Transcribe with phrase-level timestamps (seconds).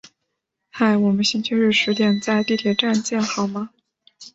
[0.71, 3.69] 嗨，我们星期日十点在地铁站见好吗？